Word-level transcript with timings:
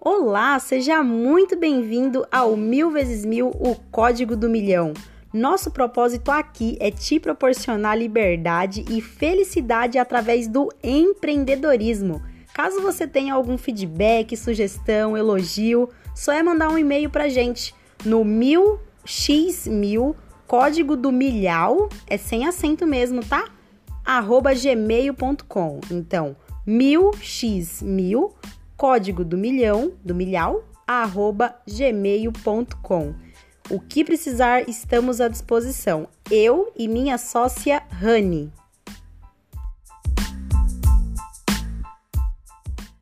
Olá, 0.00 0.56
seja 0.60 1.02
muito 1.02 1.56
bem-vindo 1.56 2.24
ao 2.30 2.56
Mil 2.56 2.88
vezes 2.88 3.24
Mil, 3.24 3.48
o 3.48 3.74
Código 3.90 4.36
do 4.36 4.48
Milhão. 4.48 4.94
Nosso 5.34 5.72
propósito 5.72 6.30
aqui 6.30 6.76
é 6.78 6.88
te 6.88 7.18
proporcionar 7.18 7.98
liberdade 7.98 8.84
e 8.88 9.00
felicidade 9.00 9.98
através 9.98 10.46
do 10.46 10.68
empreendedorismo. 10.84 12.22
Caso 12.54 12.80
você 12.80 13.08
tenha 13.08 13.34
algum 13.34 13.58
feedback, 13.58 14.36
sugestão, 14.36 15.16
elogio, 15.16 15.88
só 16.14 16.30
é 16.30 16.44
mandar 16.44 16.70
um 16.70 16.78
e-mail 16.78 17.10
pra 17.10 17.28
gente 17.28 17.74
no 18.04 18.24
mil 18.24 18.78
x 19.04 19.66
mil 19.66 20.14
código 20.46 20.96
do 20.96 21.10
milhão 21.10 21.88
é 22.06 22.16
sem 22.16 22.46
acento 22.46 22.86
mesmo, 22.86 23.24
tá? 23.24 23.46
arroba 24.08 24.54
gmail.com. 24.54 25.80
Então, 25.90 26.34
mil 26.64 27.10
x 27.20 27.82
mil 27.82 28.32
código 28.78 29.24
do 29.24 29.36
milhão, 29.36 29.92
do 30.04 30.14
milhão, 30.14 30.62
arroba 30.86 31.54
gmail.com. 31.66 33.14
O 33.68 33.80
que 33.80 34.04
precisar, 34.04 34.66
estamos 34.68 35.20
à 35.20 35.28
disposição. 35.28 36.08
Eu 36.30 36.72
e 36.76 36.86
minha 36.88 37.18
sócia 37.18 37.82
Rani. 37.90 38.50